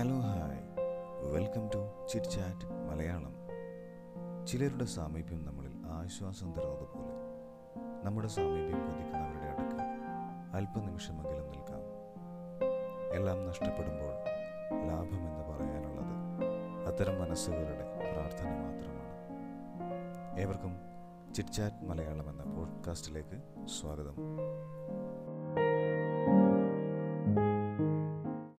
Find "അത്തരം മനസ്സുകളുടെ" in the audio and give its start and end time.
16.86-18.12